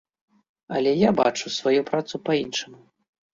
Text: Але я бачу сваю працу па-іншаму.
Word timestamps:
Але 0.79 0.93
я 1.07 1.11
бачу 1.19 1.53
сваю 1.57 1.85
працу 1.91 2.21
па-іншаму. 2.31 2.81